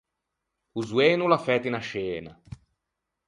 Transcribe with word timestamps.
O 0.79 0.81
zoeno 0.89 1.23
o 1.25 1.29
l’à 1.31 1.39
fæto 1.47 1.67
unna 1.69 1.81
scena. 1.87 2.31